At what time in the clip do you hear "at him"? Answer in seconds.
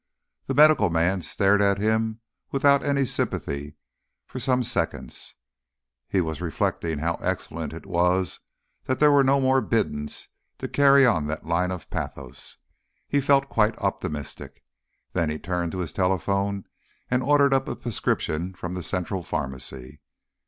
1.61-2.21